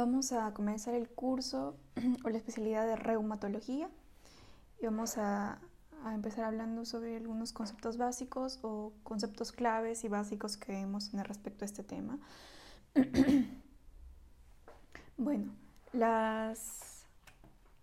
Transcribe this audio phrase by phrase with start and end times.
[0.00, 1.76] Vamos a comenzar el curso
[2.24, 3.90] o la especialidad de reumatología
[4.80, 5.58] y vamos a,
[6.14, 11.64] empezar hablando sobre algunos conceptos básicos o conceptos claves y básicos que debemos tener respecto
[11.64, 12.18] a este tema.
[15.18, 15.52] bueno,
[15.92, 17.04] las...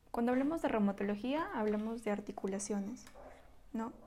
[0.09, 3.05] cuando hablamos de reumatología hablamos de articulaciones.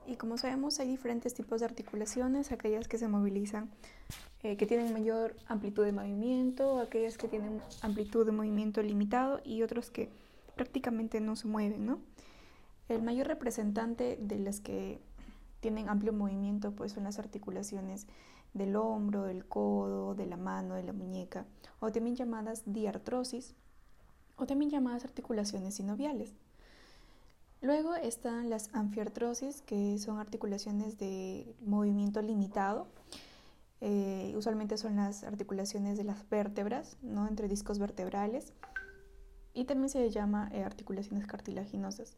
[0.07, 3.69] Y como sabemos hay diferentes tipos de articulaciones, aquellas que se movilizan,
[4.43, 9.63] eh, que tienen mayor amplitud de movimiento, aquellas que tienen amplitud de movimiento limitado y
[9.63, 10.09] otros que
[10.55, 11.97] prácticamente no se mueven.
[12.89, 14.99] El mayor representante de las que
[15.59, 18.07] tienen amplio movimiento pues son las articulaciones
[18.53, 21.45] del hombro, del codo, de la mano, de la muñeca,
[21.79, 23.55] o también llamadas diartrosis,
[24.35, 26.33] o también llamadas articulaciones sinoviales.
[27.61, 32.87] Luego están las anfiartrosis, que son articulaciones de movimiento limitado.
[33.81, 37.27] Eh, usualmente son las articulaciones de las vértebras, ¿no?
[37.27, 38.53] entre discos vertebrales.
[39.53, 42.17] Y también se llama eh, articulaciones cartilaginosas.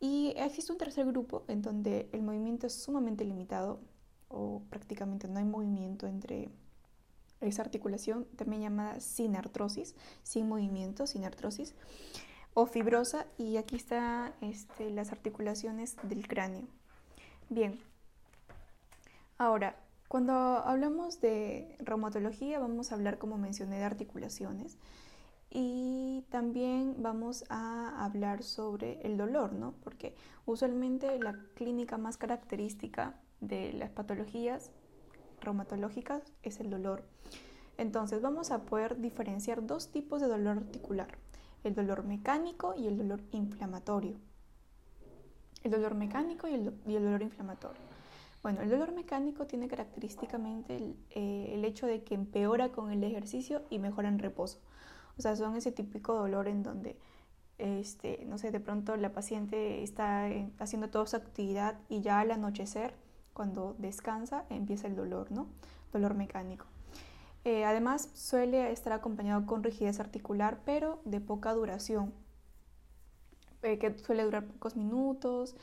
[0.00, 3.80] Y existe un tercer grupo en donde el movimiento es sumamente limitado
[4.28, 6.48] o prácticamente no hay movimiento entre
[7.42, 11.74] esa articulación, también llamada sinartrosis, sin movimiento, sinartrosis
[12.54, 16.66] o fibrosa y aquí están este, las articulaciones del cráneo.
[17.48, 17.78] Bien,
[19.38, 19.76] ahora,
[20.08, 24.76] cuando hablamos de reumatología vamos a hablar, como mencioné, de articulaciones
[25.50, 29.74] y también vamos a hablar sobre el dolor, ¿no?
[29.82, 30.14] Porque
[30.46, 34.70] usualmente la clínica más característica de las patologías
[35.40, 37.04] reumatológicas es el dolor.
[37.78, 41.08] Entonces vamos a poder diferenciar dos tipos de dolor articular
[41.64, 44.16] el dolor mecánico y el dolor inflamatorio.
[45.62, 47.82] El dolor mecánico y el, dolor inflamatorio.
[48.42, 53.62] Bueno, el dolor mecánico tiene característicamente eh, el, hecho de que empeora con el ejercicio
[53.68, 54.58] y mejora en reposo.
[55.18, 56.96] O sea, son ese típico dolor en donde,
[57.58, 62.30] este, no sé, de pronto la paciente está haciendo toda su actividad y ya al
[62.30, 62.94] anochecer,
[63.34, 65.46] cuando descansa, empieza el dolor, ¿no?
[65.92, 66.66] Dolor mecánico.
[67.44, 72.12] Eh, además, suele estar acompañado con rigidez articular, pero de poca duración,
[73.62, 75.56] eh, que suele durar pocos minutos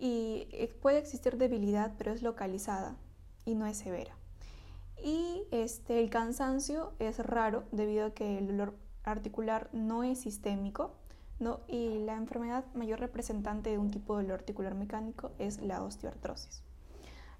[0.00, 2.96] y eh, puede existir debilidad, pero es localizada
[3.44, 4.16] y no es severa.
[5.04, 8.74] Y este, el cansancio es raro debido a que el dolor
[9.04, 10.94] articular no es sistémico,
[11.38, 11.60] ¿no?
[11.68, 16.63] y la enfermedad mayor representante de un tipo de dolor articular mecánico es la osteoartrosis.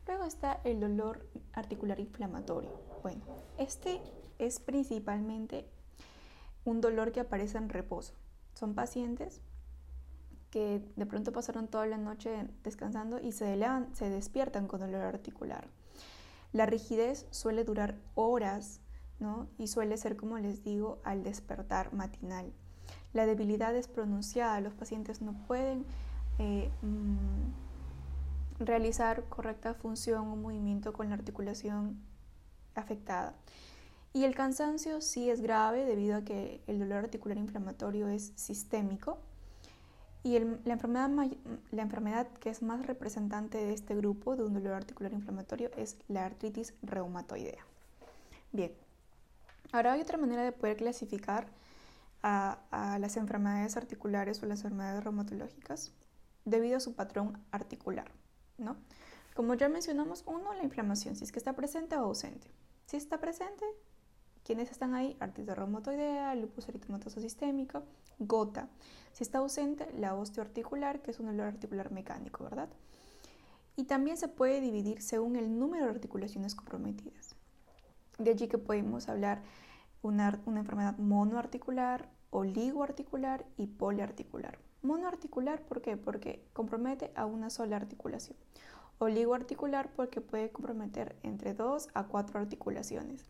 [0.07, 2.71] Luego está el dolor articular inflamatorio.
[3.03, 3.23] Bueno,
[3.59, 4.01] este
[4.39, 5.67] es principalmente
[6.65, 8.15] un dolor que aparece en reposo.
[8.55, 9.41] Son pacientes
[10.51, 13.59] que de pronto pasaron toda la noche descansando y se,
[13.93, 15.69] se despiertan con dolor articular.
[16.53, 18.81] La rigidez suele durar horas
[19.19, 19.49] ¿no?
[19.59, 22.53] y suele ser, como les digo, al despertar matinal.
[23.13, 25.85] La debilidad es pronunciada, los pacientes no pueden
[26.39, 27.64] eh, mm,
[28.59, 32.01] realizar correcta función o movimiento con la articulación
[32.75, 33.35] afectada.
[34.13, 39.19] Y el cansancio sí es grave debido a que el dolor articular inflamatorio es sistémico.
[40.23, 41.11] Y la, enfermedad,
[41.73, 45.97] la enfermedad que es más representante de este grupo de un dolor articular inflamatorio es
[46.09, 47.63] la artritis reumatoidea.
[48.53, 48.73] Bien,
[49.73, 51.49] ahora hay otra manera de poder clasificar
[52.23, 55.93] a, a las enfermedades articulares o las enfermedades reumatológicas
[56.45, 58.11] debido a su patrón articular.
[58.59, 58.77] ¿No?
[59.35, 62.47] Como ya mencionamos, uno, la inflamación, si es que está presente o ausente.
[62.87, 63.65] Si está presente,
[64.45, 65.17] ¿quiénes están ahí?
[65.19, 67.83] Artritis reumatoidea, lupus eritematoso sistémico,
[68.19, 68.69] gota.
[69.13, 72.69] Si está ausente, la osteoarticular, que es un dolor articular mecánico, ¿verdad?
[73.77, 77.35] Y también se puede dividir según el número de articulaciones comprometidas.
[78.19, 79.43] De allí que podemos hablar
[80.03, 84.59] una, una enfermedad monoarticular, oligoarticular y poliarticular.
[84.85, 85.97] Monoarticular, ¿por qué?
[85.97, 88.37] Porque compromete a una sola articulación.
[88.99, 93.25] Oligoarticular porque puede comprometer entre dos a cuatro articulaciones.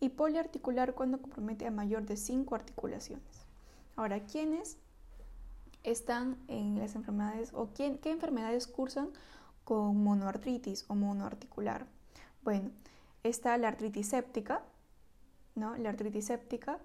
[0.00, 3.46] Y poliarticular cuando compromete a mayor de cinco articulaciones.
[3.96, 4.76] Ahora, ¿quiénes
[5.82, 9.08] están en las enfermedades o qué enfermedades cursan
[9.64, 11.86] con monoartritis o monoarticular?
[12.44, 12.70] Bueno,
[13.22, 14.62] está la artritis séptica,
[15.54, 15.74] ¿no?
[15.78, 16.80] La artritis séptica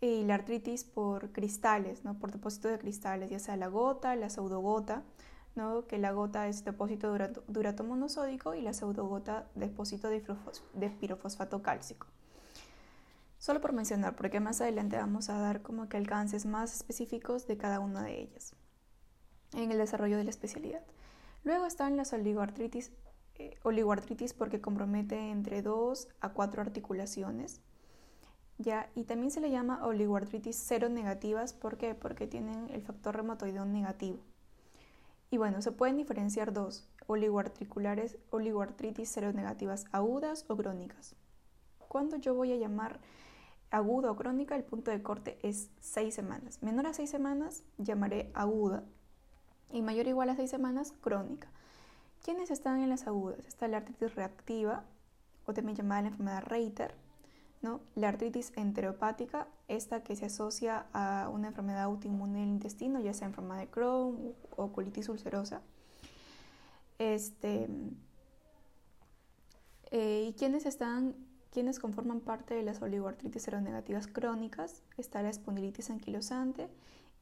[0.00, 2.18] y la artritis por cristales, ¿no?
[2.18, 5.02] por depósito de cristales, ya sea la gota, la pseudogota,
[5.54, 5.86] ¿no?
[5.86, 10.24] que la gota es depósito de durato monosódico y la pseudogota depósito de,
[10.74, 12.06] de pirofosfato cálcico.
[13.38, 17.56] Solo por mencionar, porque más adelante vamos a dar como que alcances más específicos de
[17.56, 18.54] cada una de ellas
[19.54, 20.82] en el desarrollo de la especialidad.
[21.42, 22.92] Luego están las oligoartritis,
[23.34, 27.60] eh, oligoartritis porque compromete entre 2 a 4 articulaciones
[28.94, 31.94] Y también se le llama oligoartritis cero negativas, ¿por qué?
[31.94, 34.18] Porque tienen el factor reumatoideo negativo.
[35.30, 41.14] Y bueno, se pueden diferenciar dos, oligoarticulares, oligoartritis negativas agudas o crónicas.
[41.88, 43.00] Cuando yo voy a llamar
[43.70, 46.62] aguda o crónica, el punto de corte es seis semanas.
[46.62, 48.84] Menor a seis semanas llamaré aguda
[49.70, 51.48] y mayor o igual a seis semanas crónica.
[52.22, 53.46] ¿Quiénes están en las agudas?
[53.46, 54.84] Está la artritis reactiva,
[55.46, 56.94] o también llamada la enfermedad Reiter,
[57.62, 57.80] ¿no?
[57.94, 63.28] La artritis enteropática, esta que se asocia a una enfermedad autoinmune del intestino, ya sea
[63.28, 65.62] enfermedad de Crohn o colitis ulcerosa.
[66.98, 67.68] Este,
[69.90, 71.16] eh, ¿Y están,
[71.50, 74.82] quiénes conforman parte de las oligoartritis seronegativas crónicas?
[74.96, 76.68] Está la espondilitis anquilosante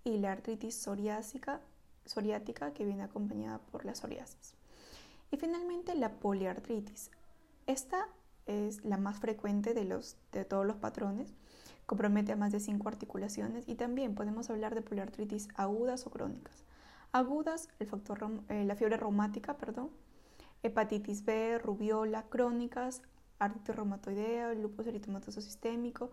[0.05, 1.61] y la artritis psoriásica,
[2.05, 4.55] psoriática que viene acompañada por la psoriasis.
[5.31, 7.11] Y finalmente la poliartritis.
[7.67, 8.08] Esta
[8.48, 11.34] es la más frecuente de, los, de todos los patrones,
[11.86, 16.64] compromete a más de cinco articulaciones y también podemos hablar de poliartritis agudas o crónicas.
[17.12, 18.18] Agudas, el factor,
[18.48, 19.90] eh, la fiebre reumática, perdón,
[20.62, 23.02] hepatitis B, rubiola, crónicas,
[23.38, 26.10] artritis reumatoidea, lupus eritematoso sistémico,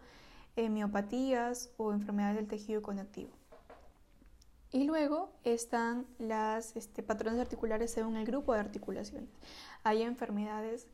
[0.56, 3.32] miopatías o enfermedades del tejido conectivo.
[4.72, 9.30] Y luego están los este, patrones articulares según el grupo de articulaciones.
[9.84, 10.88] Hay enfermedades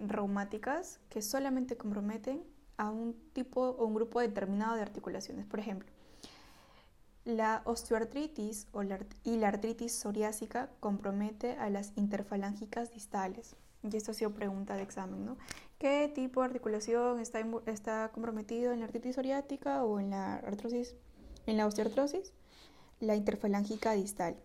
[0.00, 2.42] reumáticas que solamente comprometen
[2.76, 5.46] a un tipo o un grupo determinado de articulaciones.
[5.46, 5.88] Por ejemplo,
[7.24, 8.68] la osteoartritis
[9.24, 13.56] y la artritis psoriásica compromete a las interfalángicas distales.
[13.82, 15.36] Y esto ha sido pregunta de examen, ¿no?
[15.78, 20.96] ¿Qué tipo de articulación está, está comprometido en la artritis psoriática o en la artrosis,
[21.46, 22.32] en la osteoartrosis?
[23.00, 24.36] La interfalángica distal.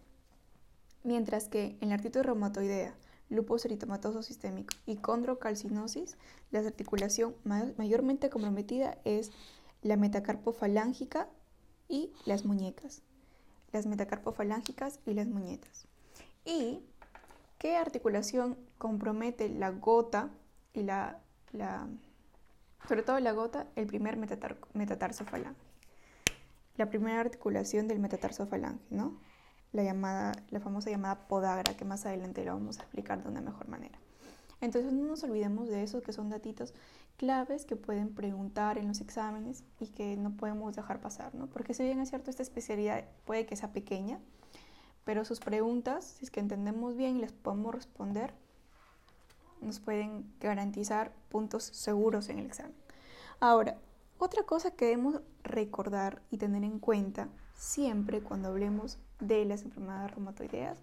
[1.04, 2.94] Mientras que en la artritis reumatoidea
[3.34, 6.18] lupus eritematoso sistémico y condrocalcinosis,
[6.52, 9.32] la articulación mayormente comprometida es
[9.82, 11.28] la metacarpofalángica
[11.88, 13.02] y las muñecas.
[13.72, 15.88] Las metacarpofalángicas y las muñecas.
[16.46, 16.80] ¿Y
[17.58, 20.30] qué articulación compromete la gota
[20.74, 21.20] y la,
[21.52, 21.88] la
[22.88, 25.60] sobre todo la gota, el primer metatar, metatarsofalange?
[26.78, 29.20] La primera articulación del metatarsofalange, ¿no?
[29.74, 33.42] La, llamada, la famosa llamada podagra, que más adelante lo vamos a explicar de una
[33.42, 34.00] mejor manera.
[34.62, 36.74] Entonces no nos olvidemos de eso, que son datitos
[37.18, 41.48] claves que pueden preguntar en los exámenes y que no podemos dejar pasar, ¿no?
[41.48, 44.20] Porque si bien es cierto, esta especialidad puede que sea pequeña,
[45.04, 48.34] pero sus preguntas, si es que entendemos bien y les podemos responder,
[49.60, 52.76] nos pueden garantizar puntos seguros en el examen.
[53.40, 53.78] Ahora,
[54.18, 60.12] otra cosa que debemos recordar y tener en cuenta siempre cuando hablemos de las enfermedades
[60.12, 60.80] reumatoideas,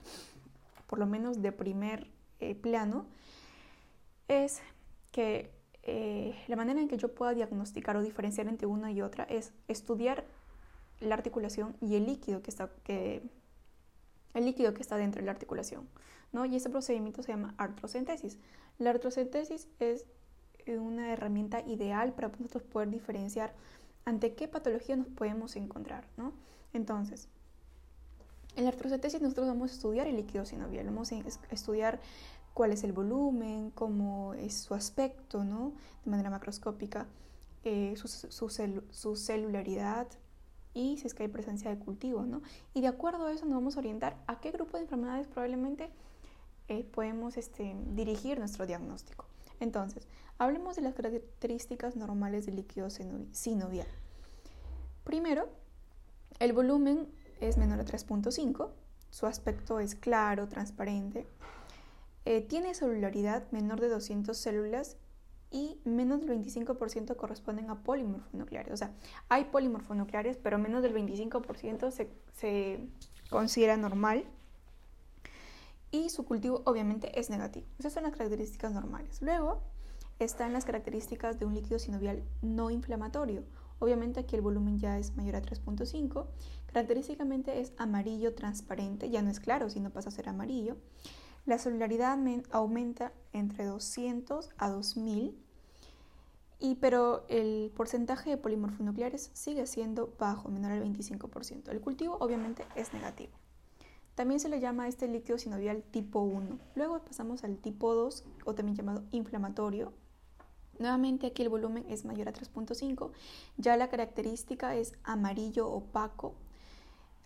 [0.87, 2.09] por lo menos de primer
[2.41, 3.07] eh, plano,
[4.29, 4.61] es
[5.13, 5.51] que
[5.83, 9.53] eh, la manera en que yo pueda diagnosticar o diferenciar entre una y otra es
[9.69, 10.25] estudiar
[11.01, 13.23] la articulación y el líquido que está, que,
[14.35, 15.89] el líquido que está dentro de la articulación.
[16.33, 16.45] ¿no?
[16.45, 18.39] Y ese procedimiento se llama artrocentesis.
[18.79, 20.07] La artrocentesis es
[20.67, 23.55] una herramienta ideal para nosotros poder diferenciar
[24.05, 26.07] ante qué patología nos podemos encontrar.
[26.17, 26.33] ¿no?
[26.73, 27.29] Entonces,
[28.57, 31.17] en la artrocentesis nosotros vamos a estudiar el líquido sinovial, vamos a
[31.51, 32.01] estudiar
[32.55, 35.73] cuál es el volumen, cómo es su aspecto, ¿no?
[36.05, 37.07] De manera macroscópica,
[37.65, 40.07] eh, su, celularidad
[40.75, 42.43] y si es que hay presencia de cultivo, ¿no?
[42.75, 45.91] Y de acuerdo a eso nos vamos a orientar a qué grupo de enfermedades probablemente
[46.69, 49.27] eh, podemos este, dirigir nuestro diagnóstico.
[49.61, 50.07] Entonces,
[50.39, 53.89] hablemos de las características normales del líquido sinovial.
[55.05, 55.49] Primero,
[56.39, 57.09] el volumen
[57.41, 58.71] es menor a 3.5,
[59.11, 61.27] su aspecto es claro, transparente,
[62.25, 64.97] eh, tiene celularidad menor de 200 células
[65.51, 68.73] y menos del 25% corresponden a polimorfonucleares.
[68.73, 68.95] O sea,
[69.29, 72.87] hay polimorfonucleares, pero menos del 25% se, se
[73.31, 74.25] considera normal.
[75.91, 77.67] Y su cultivo obviamente es negativo.
[77.81, 79.21] Esas son las características normales.
[79.23, 79.61] Luego
[80.21, 83.43] están las características de un líquido sinovial no inflamatorio
[83.81, 86.27] Obviamente aquí el volumen ya es mayor a 3.5.
[86.67, 90.77] Característicamente es amarillo transparente, ya no es claro, sino pasa a ser amarillo.
[91.47, 92.17] La celularidad
[92.53, 95.37] aumenta entre 200 a 2000,
[96.63, 101.71] y, pero el porcentaje de polimorfonucleares sigue siendo bajo, menor al 25%.
[101.71, 103.33] El cultivo obviamente es negativo.
[104.15, 106.59] También se le llama este líquido sinovial tipo 1.
[106.75, 109.95] Luego pasamos al tipo 2, o también llamado inflamatorio,
[110.81, 113.11] Nuevamente aquí el volumen es mayor a 3.5,
[113.59, 116.35] ya la característica es amarillo opaco,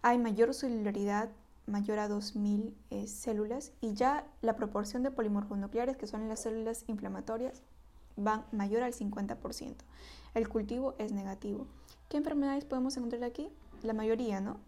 [0.02, 1.30] hay mayor celularidad
[1.66, 6.84] mayor a 2000 eh, células y ya la proporción de polimorfonucleares, que son las células
[6.88, 7.62] inflamatorias,
[8.16, 9.76] van mayor al 50%.
[10.34, 11.66] El cultivo es negativo.
[12.08, 13.48] ¿Qué enfermedades podemos encontrar aquí?
[13.82, 14.58] La mayoría, ¿no?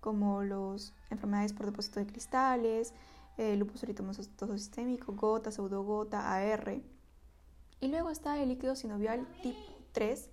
[0.00, 2.94] Como las enfermedades por depósito de cristales,
[3.36, 6.80] eh, lupus eritematoso sistémico, gota, pseudogota, AR.
[7.80, 9.58] Y luego está el líquido sinovial tipo
[9.92, 10.30] 3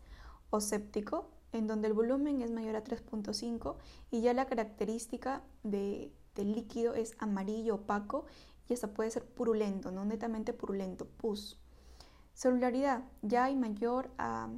[0.49, 3.75] o séptico, en donde el volumen es mayor a 3.5
[4.11, 8.25] y ya la característica de, del líquido es amarillo opaco
[8.67, 11.59] y hasta puede ser purulento, no netamente purulento, pus.
[12.33, 14.49] Celularidad, ya hay mayor a,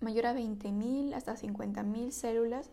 [0.00, 2.70] mayor a 20.000 hasta 50.000 células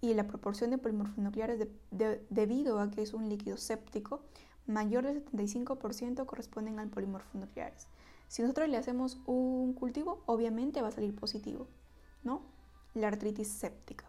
[0.00, 4.22] y la proporción de polimorfonucleares debido a que es un líquido séptico
[4.66, 7.86] mayor del 75% corresponden al polimorfonucleares.
[8.28, 11.68] Si nosotros le hacemos un cultivo, obviamente va a salir positivo,
[12.24, 12.42] ¿no?
[12.94, 14.04] La artritis séptica.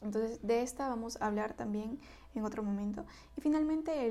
[0.00, 1.98] Entonces, de esta vamos a hablar también
[2.34, 3.04] en otro momento.
[3.36, 4.06] Y finalmente,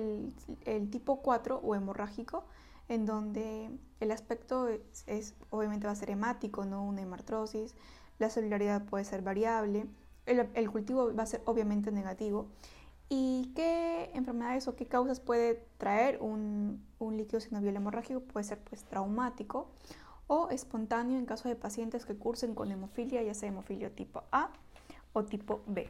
[0.66, 2.44] el, tipo 4 o hemorrágico,
[2.88, 7.76] en donde el aspecto es, obviamente va a ser hemático, no una hemartrosis,
[8.20, 9.88] la celularidad puede ser variable,
[10.26, 12.48] el, cultivo va a ser obviamente negativo.
[13.10, 18.22] ¿Y qué enfermedades o qué causas puede traer un, un líquido sinovial hemorrágico?
[18.22, 19.70] Puede ser pues traumático
[20.28, 24.50] o espontáneo en caso de pacientes que cursen con hemofilia, ya sea hemofilia tipo A
[25.14, 25.90] o tipo B.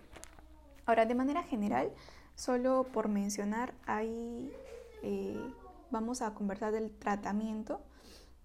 [0.86, 1.92] Ahora, de manera general,
[2.36, 4.52] solo por mencionar, hay
[5.02, 5.40] eh,
[5.92, 7.80] vamos a conversar del tratamiento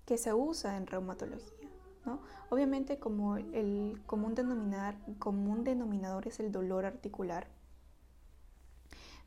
[0.07, 1.69] que se usa en reumatología.
[2.05, 2.21] ¿no?
[2.49, 7.49] Obviamente como el común denominador es el dolor articular,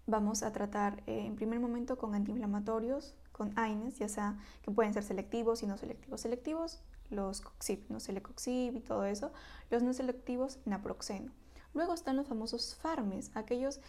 [0.07, 4.93] vamos a tratar eh, en primer momento con antiinflamatorios, con AINES, ya sea que pueden
[4.93, 6.21] ser selectivos y no selectivos.
[6.21, 7.99] Selectivos, los COXIP, ¿no?
[7.99, 9.31] Celecoxib y todo eso.
[9.69, 11.31] Los no selectivos, naproxeno.
[11.73, 13.79] Luego están los famosos FARMES, aquellos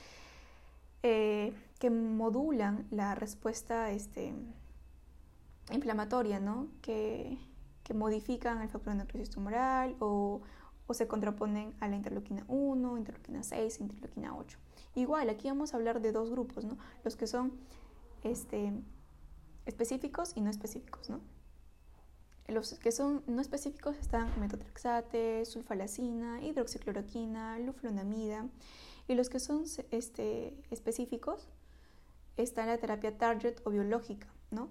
[1.03, 4.33] eh, que modulan la respuesta este,
[5.71, 6.69] inflamatoria, ¿no?
[6.81, 7.39] que,
[7.95, 10.41] modifican el factor de necrosis tumoral o,
[10.93, 14.59] se contraponen a la interleuquina 1, interleuquina 6, interleuquina 8.
[14.95, 16.79] Igual, aquí vamos a hablar de dos grupos, ¿no?
[17.03, 17.53] los que son
[18.23, 18.73] este,
[19.67, 21.11] específicos y no específicos.
[21.11, 21.21] ¿no?
[22.49, 28.47] Los que son no específicos están metotrexate, sulfalacina, hidroxicloroquina, luflonamida.
[29.09, 31.49] Y los que son este, específicos
[32.37, 34.69] está la terapia target o biológica, ¿no?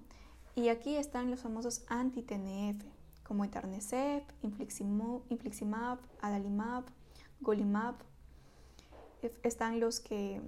[0.55, 2.83] Y aquí están los famosos anti-TNF,
[3.23, 6.85] como Etanercept, Infliximab, Adalimab,
[7.41, 7.95] Golimab.
[9.43, 10.41] Están los que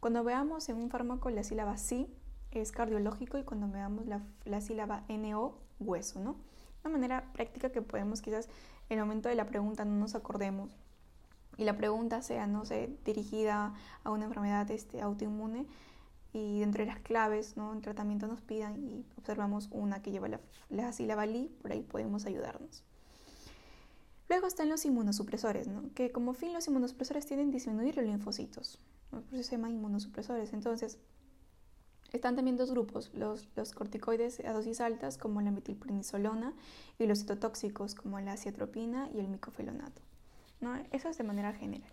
[0.00, 2.08] Cuando veamos en un fármaco la sílaba si,
[2.52, 6.36] es cardiológico y cuando veamos la, la sílaba NO, hueso, ¿no?
[6.84, 8.48] Una manera práctica que podemos quizás
[8.88, 10.76] en el momento de la pregunta no nos acordemos
[11.56, 15.66] y la pregunta sea, no sé, dirigida a una enfermedad este, autoinmune
[16.36, 17.72] y dentro de las claves, ¿no?
[17.72, 21.82] En tratamiento nos pidan y observamos una que lleva la, la sílaba LI, por ahí
[21.82, 22.84] podemos ayudarnos.
[24.28, 25.94] Luego están los inmunosupresores, ¿no?
[25.94, 28.78] que como fin los inmunosupresores tienen disminuir los linfocitos,
[29.10, 30.52] por eso se llaman inmunosupresores.
[30.52, 30.98] Entonces,
[32.12, 36.52] están también dos grupos, los, los corticoides a dosis altas como la metilprednisolona
[36.98, 40.02] y los citotóxicos como la ciatropina y el micofelonato.
[40.60, 40.74] ¿no?
[40.90, 41.92] Eso es de manera general.